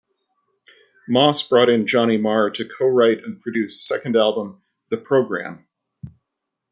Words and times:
Moss 1.07 1.47
brought 1.47 1.69
in 1.69 1.85
Johnny 1.85 2.17
Marr 2.17 2.49
to 2.49 2.67
co-write 2.67 3.23
and 3.23 3.39
produce 3.39 3.85
second 3.87 4.15
album 4.15 4.63
"The 4.89 4.97
Program". 4.97 5.67